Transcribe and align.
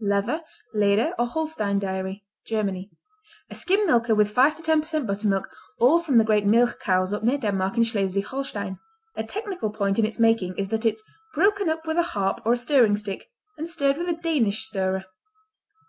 Leather, 0.00 0.42
Leder, 0.74 1.12
or 1.20 1.26
Holstein 1.28 1.78
Dairy 1.78 2.24
Germany 2.44 2.90
A 3.48 3.54
skim 3.54 3.86
milker 3.86 4.12
with 4.12 4.28
five 4.32 4.56
to 4.56 4.60
ten 4.64 4.80
percent 4.80 5.06
buttermilk, 5.06 5.48
all 5.78 6.00
from 6.00 6.18
the 6.18 6.24
great 6.24 6.44
milch 6.44 6.76
cows 6.80 7.12
up 7.12 7.22
near 7.22 7.38
Denmark 7.38 7.76
in 7.76 7.84
Schleswig 7.84 8.24
Holstein. 8.24 8.80
A 9.14 9.22
technical 9.22 9.70
point 9.70 10.00
in 10.00 10.04
its 10.04 10.18
making 10.18 10.56
is 10.58 10.66
that 10.66 10.84
it's 10.84 11.04
"broken 11.32 11.68
up 11.68 11.86
with 11.86 11.96
a 11.96 12.02
harp 12.18 12.40
or 12.44 12.54
a 12.54 12.56
stirring 12.56 12.96
stick 12.96 13.28
and 13.56 13.68
stirred 13.68 13.96
with 13.96 14.08
a 14.08 14.14
Danish 14.20 14.64
stirrer." 14.64 15.04